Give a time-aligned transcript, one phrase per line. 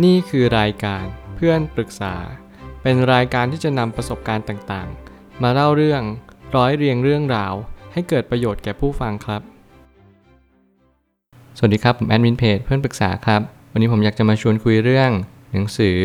[0.00, 1.04] นี่คือรายการ
[1.36, 2.14] เพื่อนปรึกษา
[2.82, 6.02] เป็นรายการที่จะนำประสบการณ์ต่างๆ มาเล่าเรื่อง
[6.56, 7.54] ร้อยเรียงเรื่องราว
[7.92, 9.42] ให้เกิดประโยชน์แก่ผู้ฟังครับ
[11.56, 13.40] สวัสดีครับ ผมแอดมินเพจเพื่อนปรึกษาครับ
[13.72, 15.10] วันนี้ผมอยากจะมาชวนคุยเรื่อง
[15.52, 15.96] หนังสือ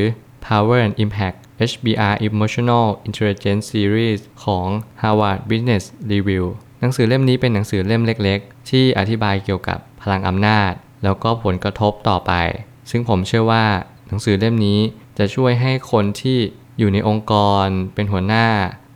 [0.48, 1.38] Power and Impact
[1.72, 4.68] HBR Emotional Intelligence Series ของ
[5.02, 6.46] Harvard Business Review
[6.82, 10.72] หนังสือเล่มนี้เป็นหนังสือเล่มเล็ก ๆ ที่อธิบายเกี่ยวกับพลังอำนาจ
[11.04, 12.34] แล้วก็ผลกระทบต่อไป
[12.90, 13.66] ซึ่งผมเชื่อว่า
[14.08, 14.80] หนังสือเล่มนี้
[15.18, 16.40] จะช่วยให้คนที่
[16.80, 17.34] อยู่ในองค์ก
[17.64, 18.48] ร เป็นหัวหน้า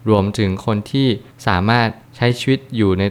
[0.09, 1.07] รวมถึงคนที่
[1.47, 3.03] สามารถใช้ชีวิตอยู่ใน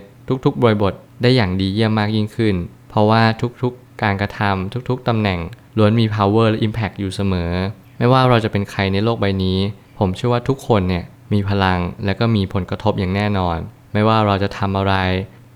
[0.45, 2.55] ทุกๆบริบทได้อย่างดีเยี่ยมมากยิ่งขึ้น
[2.89, 3.23] เพราะว่า
[3.63, 5.39] ทุกๆการกระทำทุกๆตำแหน่ง
[5.79, 7.53] ล้วนมี power และ impact อยู่เสมอ
[7.99, 9.59] ไม่ว่าเราจะเป็นใครในโลกใบนี้
[9.99, 13.59] ผมเชื่อว่าทุกคนเนี่ยมีพลังและก็มีผลกระทบอย่างแน่นอน
[13.93, 14.95] ไม่ว่าเราจะทำอะไร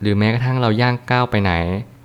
[0.01, 1.53] หรือแม้กระทั่งเราย่างก้าวไปไหน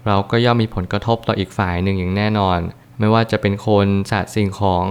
[0.08, 2.60] เราก็ย่อมมีผลกระทบต่ออีกฝ่ายหนึ่งอย่างแน่นอน
[3.00, 4.86] ไม่ว่าจะเป็นคนสัตว์สิ่งของ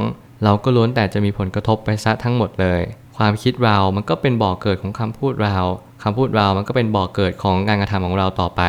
[0.44, 2.82] เราก็ล้วนแต่จะมีผลกระทบไปซะทั้งหมดเลย
[3.16, 5.56] ความคิดเรา มันก็เป็นบ่อกเกิดของคำพูดเรา
[6.02, 8.62] คำพูดเรา มันก็เป็นบ่อกเกิดของการกระทำของเราต่อไป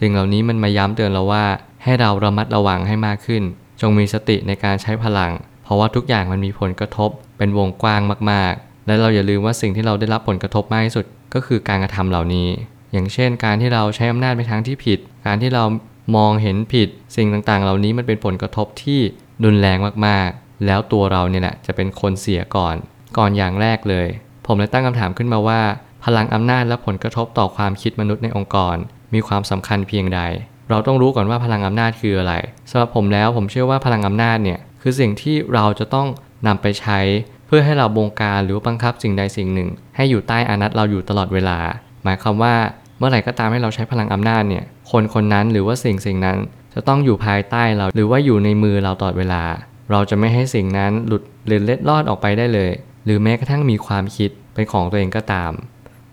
[0.00, 1.44] สิ่งเหล่านี้มันมาย้ำเตือนเราว่า
[1.84, 3.42] ให้เราระมัดระวังให้มากขึ้น
[3.80, 5.32] จงมีสติในการใช้พลัง
[5.64, 11.04] เพราะว่าทุกอย่างมันมีผลกระทบ เป็นวงกว้างมากๆ และเราอย่าลืมว่าสิ่งที่เราได้รับผลกระทบมากที่สุด
[11.34, 12.48] ก็คือการกระทำเหล่านี้
[12.92, 15.64] อย่างเช่น การที่เราใช้อำนาจไปทางที่ผิด การที่เรา
[16.16, 19.00] มองเห็นผิดสิ่งต่างๆ เหล่านี้มันเป็นผลกระทบที่
[19.44, 22.76] รุนแรงมากๆ แล้วตัวเราเนี่ยแหละจะเป็นคนเสียก่อน
[23.18, 24.08] ก่อนอย่างแรกเลย
[24.46, 25.60] ผมเลยตั้งคำถามขึ้นมาว่า
[26.04, 28.76] พลังอำนาจและผลกระทบต่อความคิดมนุษย์ในองค์กร
[29.14, 30.20] มีความสำคัญเพียงใด
[30.70, 32.34] เราต้องรู้ก่อนว่าพลังอำนาจคืออะไร
[32.70, 36.08] สำหรับผมแล้วผมเชื่อว่าพลังอำนาจเนี่ยคือสิ่งที่เราจะต้อง
[36.46, 36.98] นำไปใช้
[37.46, 41.58] เพื่อให้เราบงการหรือบังคับสิ่งใดสิ่งหนึ่ง ให้อยู่ใต้อานัตเราอยู่ตลอดเวลา
[42.04, 42.54] หมายความว่า
[42.98, 46.38] เมื่อไหร่ก็ตามให้เราใช้พลังอำนาจเนี่ย คนคนนั้นหรือว่าสิ่งสิ่งนั้น
[46.74, 49.42] จะต้องอยู่ภายใต้เราหรือว่าอยู่ในมือเราตลอดเวลา
[49.90, 52.70] เราจะไม่ให้สิ่งนั้นหลุดหรือเล็ดลอดออกไปได้เลย
[53.04, 55.52] หรือแม้กระทั่งมีความคิดเป็นของตัวเองก็ตาม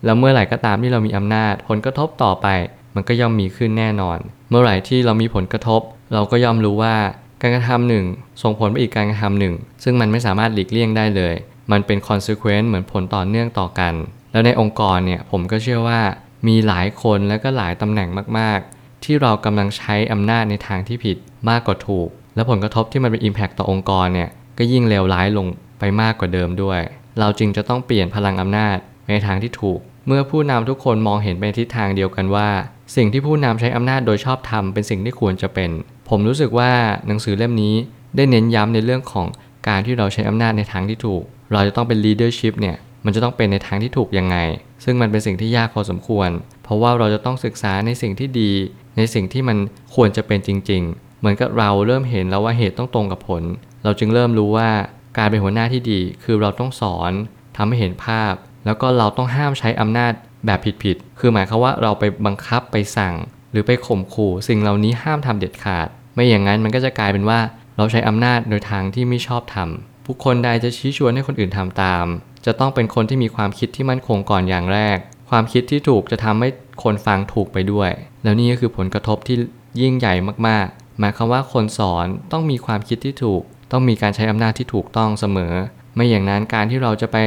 [0.05, 2.47] แล้วเมื่อไหร่ก็ตามที่เรามีอำนาจ ผลกระทบต่อไป
[2.96, 4.18] มันก็ย่อมมีขึ้นแน่นอน
[4.50, 5.81] เมื่อไหร่ที่เรามีผลกระทบ
[6.13, 6.96] เราก็ย่อมรู้ว่า
[7.41, 8.06] การกระทำหนึ่ง
[8.41, 9.53] ส่งผลไปอีกการกระทำหนึ่ง
[9.84, 11.34] ซึ่งมันไม่สามารถหลีกเลี่ยงได้เลย
[11.72, 13.94] มันเป็น consequence เหมือนผลต่อเนื่องต่อกัน
[14.31, 16.01] แล้วในองค์กรเนี่ยผมก็เชื่อว่า
[16.47, 21.18] มีหลายคนและก็หลายตำแหน่งมาก ๆ ที่เรากำลังใช้อำนาจในทางที่ผิด
[21.50, 25.47] มากกว่าถูก และผลกระทบที่มันเป็น impact ต่อองค์กรเนี่ยก็ยิ่งเลวร้ายลง
[25.79, 26.81] ไปมากกว่าเดิมด้วย
[27.19, 28.78] เราจึงจะต้องเปลี่ยนพลังอำนาจ
[29.09, 32.50] ในทางที่ถูก เมื่อผู้นำทุกคนมองเห็นไปทิศทางเดียวกันว่า
[32.96, 35.69] สิ่งที่ผู้นำใช้อำนาจโดยชอบทำเป็นสิ่งที่ควรจะเป็น
[36.09, 36.72] ผมรู้สึกว่า
[37.08, 37.75] หนังสือเล่มนี้
[38.16, 39.28] ได้เน้นย้ำในเรื่องของ
[39.68, 42.75] การที่เราใช้อำนาจในทางที่ถูก เราจะต้องเป็น leadership เนี่ย
[43.06, 44.38] มันจะต้องเป็นในทางที่ถูกยังไง
[44.84, 46.30] ซึ่งมันเป็นสิ่งที่ยากพอสมควร
[46.64, 48.52] เพราะว่าเราจะต้องศึกษาในสิ่งที่ดี
[48.97, 49.58] ในสิ่งที่มัน
[49.96, 53.44] ควรจะเป็นจริง ๆ เหมือนกับเราเริ่มเห็นแล้วว่าเหตุต้องตรงกับผล
[53.84, 54.70] เราจึงเริ่มรู้ว่า
[55.18, 57.12] การเป็นหัวหน้าที่ดี คือเราต้องสอน
[57.56, 58.34] ทำให้เห็นภาพ
[58.66, 60.14] แล้วก็เราต้องห้ามใช้อำนาจ
[60.46, 63.16] แบบผิดๆ คือหมายความว่าเราไปบังคับไปสั่ง
[63.52, 67.40] หรือไปข่มขู่สิ่งเหล่านี้ห้ามทำเด็ดขาด ไม่อย่างนั้นมันก็จะกลายเป็นว่า
[67.78, 72.06] เราใช้อำนาจโดยทางที่ไม่ชอบทำผู้คนใดจะชี้ชวนให้คนอื่นทำตาม
[72.46, 74.97] จะต้องเป็นคนที่มีความคิดที่มั่นคงก่อนอย่างแรก
[75.29, 76.50] ความคิดที่ถูกจะทำให้
[76.84, 77.90] คนฟังถูกไปด้วย
[78.24, 79.38] แล้วนี่ก็คือผลกระทบที่
[79.81, 80.13] ยิ่งใหญ่
[80.47, 83.41] มากๆ หมายความว่าคนสอนต้องมีความคิดที่ถูก
[83.72, 85.53] ต้องมีการใช้อำนาจที่ถูกต้องเสมอ
[85.96, 87.18] ไม่อย่างนั้นการที่เราจะไป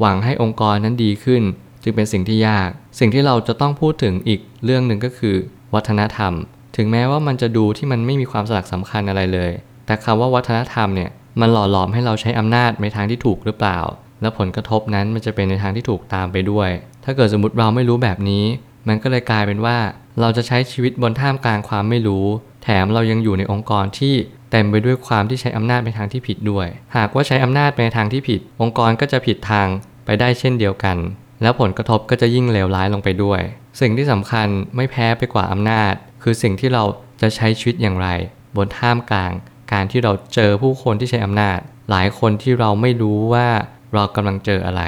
[0.00, 1.42] หวังให้องค์กรนั้นดีขึ้น
[1.82, 2.68] จึงเป็นสิ่งที่ยาก
[2.98, 5.36] สิ่งที่เราจะต้องพูดถึงอีกเรื่องหนึ่งก็คือ
[5.74, 6.32] วัฒนธรรม
[6.76, 9.50] ถึงแม้ว่ามันจะดูที่มันไม่มีความสลักสำคัญอะไรเลย
[9.86, 11.10] แต่คำว่าวัฒนธรรมเนี่ย
[11.40, 13.78] มันหล่อหลอมให้เราใช้อำนาจในทางที่ถูกหรือเปล่า
[14.22, 16.70] และผลกระทบนั้นมันจะเป็นในทางที่ถูกตามไปด้วย
[17.04, 18.44] ถ้าเกิดสมมติเราไม่รู้แบบนี้
[18.88, 19.78] มันก็เลยกลายเป็นว่า
[20.20, 22.26] เราจะใช้ชีวิตบนท่ามกลางความไม่รู้
[22.64, 24.14] แถมเรายังอยู่ในองค์กรที่
[24.50, 26.66] เต็มไปด้วยความที่ใช้อำนาจในทางที่ผิดด้วย
[26.96, 29.68] หากว่าใช้อำนาจไปในทางที่ผิด องค์กรก็จะผิดทาง
[30.04, 30.96] ไปได้เช่นเดียวกัน
[31.42, 33.40] แล้วผลกระทบก็จะยิ่งเลวร้ายลงไปด้วย
[33.80, 36.84] สิ่งที่สำคัญไม่แพ้ไปกว่าอำนาจ คือสิ่งที่เรา
[37.20, 38.08] จะใช้ชีวิตอย่างไร
[38.56, 39.32] บนท่ามกลาง
[39.72, 41.58] การที่เราเจอผู้คนที่ใช้อำนาจ
[41.90, 43.48] หลายคนที่เราไม่รู้ว่า
[43.94, 44.82] เรากำลังเจออะไร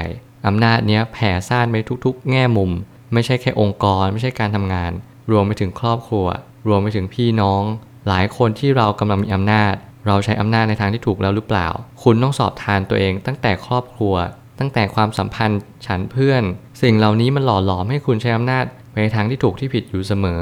[0.47, 1.75] อำนาจเนี้ยแผ่ซ่านไป
[2.05, 2.71] ทุก ๆ แง่มุม
[3.13, 4.91] ไม่ใช่แค่องค์กร ไม่ใช่การทำงาน
[5.31, 6.27] รวมไปถึงครอบครัว
[6.67, 7.63] รวมไปถึงพี่น้อง
[8.07, 9.73] หลายคนที่เรากำลังมีอำนาจ
[10.07, 11.67] เราใช้อำนาจในทางที่ถูกแล้วหรือเปล่า
[12.03, 14.15] คุณต้องสอบทานตัวเองตั้งแต่ครอบครัว
[14.59, 16.43] ตั้งแต่ความสัมพันธ์ฉันเพื่อน
[16.81, 20.41] สิ่งเหล่านี้มันหล่อหลอมให้คุณใช้อำนาจไปในทางที่ถูกที่ผิดอยู่เสมอ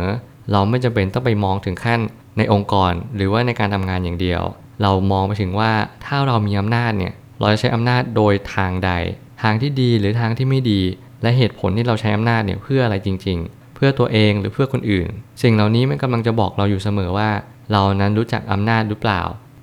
[0.51, 1.99] เราไม่จำเป็นต้องไปมองถึงขั้น
[2.37, 4.41] ในองค์กร หรือว่าในการทำงานอย่างเดียว
[4.81, 5.71] เรามองไปถึงว่า
[6.05, 8.91] ถ้าเรามีอำนาจเนี่ย เราจะใช้อำนาจโดยทางใด
[9.41, 10.81] ทางที่ดีหรือทางที่ไม่ดี
[11.21, 15.09] และเหตุผลที่เราใช้อำนาจเนี่ยเพื่ออะไรจริง ๆ เพื่อตัวเองหรือเพื่อคนอื่น
[15.43, 17.29] สิ่งเหล่านี้มันกำลังจะบอกเราอยู่เสมอว่า
[17.71, 19.21] เรานั้นรู้จักอำนาจหรือเปล่า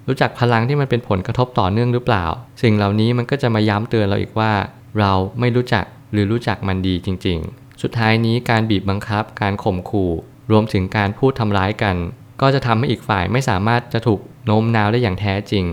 [0.09, 2.25] รู้จักพลังที่มันเป็นผลกระทบต่อเนื่องหรือเปล่า
[2.63, 4.53] สิ่งเหล่านี้มันก็จะมาย้ำเตือนเราอีกว่า
[4.99, 10.13] เราไม่รู้จักหรือรู้จักมันดีจริง ๆ สุดท้ายนี้การบีบบังคับ การข่มขู่
[10.51, 11.97] รวมถึงการพูดทำร้ายกัน
[12.41, 15.65] ก็จะทำให้อีกฝ่ายไม่สามารถจะถูกโน้มน้าวได้อย่างแท้จริง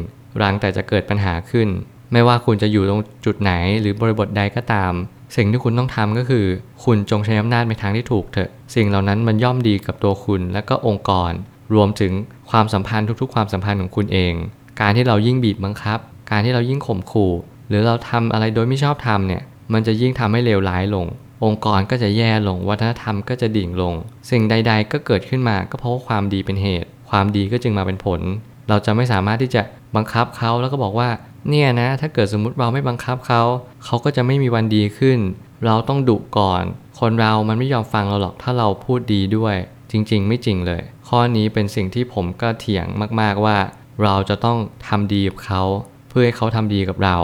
[0.44, 1.68] รังแต่จะเกิดปัญหาขึ้น
[2.14, 3.52] ไม่ว่าคุณจะอยู่ตรงจุดไหน
[3.82, 4.94] หรือบริบทใดก็ตาม
[5.36, 6.46] สิ่งที่คุณต้องทำก็คือ
[6.84, 11.32] คุณจงใช้อำนาจในทางที่ถูกเถอะ สิ่งเหล่านั้นมันย่อมดีกับตัวคุณและก็องค์กร
[11.74, 12.14] รวมถึง
[12.52, 14.34] ความสัมพันธ์ทุกๆ ความสัมพันธ์ของคุณเอง
[14.82, 16.00] การที่เรายิ่งบีบบังคับ
[16.32, 17.34] การที่เรายิ่งข่มขู่
[17.70, 19.42] หรือเราทำอะไรโดยไม่ชอบทำเนี่ย
[19.74, 21.06] มันจะยิ่งทำให้เลวร้ายลง
[21.46, 23.94] องค์กรก็จะแย่ลงวัฒนธรรมก็จะดิ่งลง
[24.30, 28.22] สิ่งใด ๆ ก็เกิดขึ้นมาก็เพราะความดีเป็นเหตุ ความดีก็จึงมาเป็นผล
[28.70, 29.62] เราจะไม่สามารถที่จะ
[29.96, 31.10] บังคับเขาแล้วก็บอกว่า
[31.50, 33.42] เนี่ยนะ ถ้าเกิดสมมุติเราไม่บังคับเขา
[33.86, 35.20] เขาก็จะไม่มีวันดีขึ้น
[35.66, 36.64] เราต้องดุก่อน
[37.00, 39.56] คนเรามันไม่ยอมฟังเราหรอกถ้าเราพูดดีด้วย
[39.92, 42.86] จริง ๆ ไม่จริงเลย ข้อนี้เป็นสิ่งที่ผมก็เถียง
[43.22, 43.58] มากๆว่า
[44.04, 45.62] เราจะต้องทำดีกับเขา
[46.10, 47.18] เพื่อให้เขาทำดีกับเรา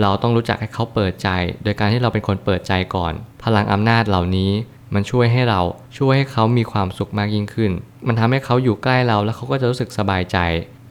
[0.00, 1.28] เราต้องรู้จักให้เขาเปิดใจ
[1.62, 3.12] โดยการที่เราเป็นคนเปิดใจก่อน
[3.44, 4.50] พลังอำนาจเหล่านี้
[4.94, 5.60] มันช่วยให้เรา
[5.98, 7.72] ช่วยให้เขามีความสุขมากยิ่งขึ้น
[8.06, 10.38] มันทำให้เขาอยู่ใกล้เราแล้วเขาก็จะรู้สึกสบายใจ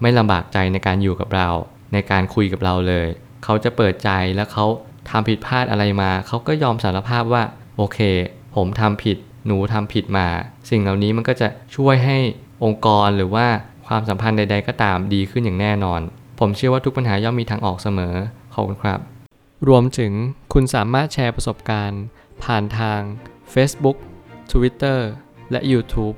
[0.01, 1.49] ไม่ลำบากใจในการอยู่กับเรา
[1.93, 3.07] ในการคุยกับเราเลย
[3.43, 4.65] เขาจะเปิดใจแล้วเขา
[5.09, 7.43] ทำผิดพลาดอะไรมา เขาก็ยอมสารภาพว่า
[7.77, 7.99] โอเค
[8.55, 10.27] ผมทำผิดหนูทำผิดมา
[10.69, 12.17] สิ่งเหล่านี้มันก็จะช่วยให้
[12.63, 13.47] องค์กรหรือว่า
[13.87, 16.01] ความสัมพันธ์ใด ๆ ก็ตามดีขึ้นอย่างแน่นอน
[16.39, 18.15] ผมเชื่อว่าทุกปัญหาย่อมมีทางออกเสมอ
[18.53, 18.99] ขอบคุณครับ
[19.67, 20.11] รวมถึง
[20.53, 22.03] คุณสามารถแชร์ประสบการณ์
[22.43, 22.99] ผ่านทาง
[23.53, 23.97] Facebook
[24.51, 24.99] Twitter
[25.51, 26.15] และ YouTube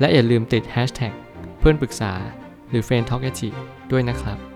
[0.00, 1.14] และอย่าลืมติด Hashtag
[1.58, 2.12] เพื่อนปรึกษา
[2.70, 3.30] หรือ f r ร e n d t a l k a
[3.90, 4.55] ด้วยนะครับ